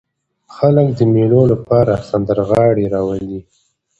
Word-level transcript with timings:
خلک 0.55 0.87
د 0.97 0.99
مېلو 1.13 1.41
له 1.51 1.57
پاره 1.67 1.95
سندرغاړي 2.09 2.85
راولي. 2.93 3.39